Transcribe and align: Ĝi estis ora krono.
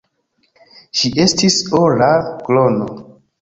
Ĝi 1.01 1.11
estis 1.25 1.59
ora 1.81 2.09
krono. 2.49 2.89